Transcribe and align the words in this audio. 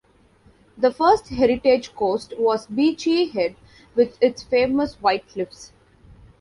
The 0.79 0.91
first 0.91 1.27
heritage 1.27 1.93
coast 1.93 2.33
was 2.39 2.65
Beachy 2.65 3.27
Head 3.27 3.55
with 3.93 4.17
its 4.19 4.41
famous 4.41 4.95
white 4.95 5.29
cliffs. 5.29 5.73